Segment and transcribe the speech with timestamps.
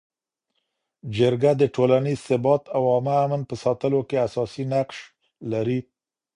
[1.15, 4.97] جرګه د ټولنیز ثبات او عامه امن په ساتلو کي اساسي نقش
[5.51, 5.79] لري.